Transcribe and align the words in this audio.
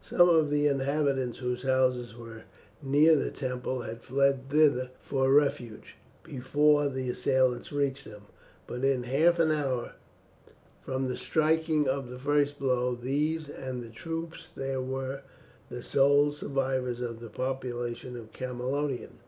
Some 0.00 0.28
of 0.28 0.50
the 0.50 0.66
inhabitants 0.66 1.38
whose 1.38 1.62
houses 1.62 2.16
were 2.16 2.42
near 2.82 3.14
the 3.14 3.30
temple 3.30 3.82
had 3.82 4.02
fled 4.02 4.50
thither 4.50 4.90
for 4.98 5.30
refuge 5.32 5.94
before 6.24 6.88
the 6.88 7.08
assailants 7.08 7.70
reached 7.70 8.04
them, 8.04 8.22
but 8.66 8.82
in 8.82 9.04
half 9.04 9.38
an 9.38 9.52
hour 9.52 9.92
from 10.82 11.06
the 11.06 11.16
striking 11.16 11.86
of 11.86 12.10
the 12.10 12.18
first 12.18 12.58
blow 12.58 12.96
these 12.96 13.48
and 13.48 13.80
the 13.80 13.88
troops 13.90 14.48
there 14.56 14.82
were 14.82 15.22
the 15.70 15.84
sole 15.84 16.32
survivors 16.32 17.00
of 17.00 17.20
the 17.20 17.30
population 17.30 18.16
of 18.16 18.32
Camalodunum. 18.32 19.20